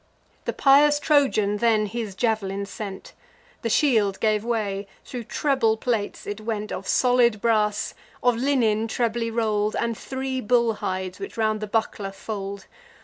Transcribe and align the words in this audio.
The 0.45 0.53
pious 0.53 0.99
Trojan 0.99 1.57
then 1.57 1.85
his 1.85 2.15
jav'lin 2.15 2.65
sent; 2.65 3.13
The 3.61 3.69
shield 3.69 4.19
gave 4.19 4.43
way; 4.43 4.87
thro' 5.05 5.21
treble 5.21 5.77
plates 5.77 6.25
it 6.25 6.41
went 6.41 6.71
Of 6.71 6.87
solid 6.87 7.39
brass, 7.39 7.93
of 8.23 8.35
linen 8.35 8.87
trebly 8.87 9.29
roll'd, 9.29 9.75
And 9.75 9.95
three 9.95 10.41
bull 10.41 10.73
hides 10.73 11.19
which 11.19 11.37
round 11.37 11.61
the 11.61 11.67
buckler 11.67 12.11
fold. 12.11 12.65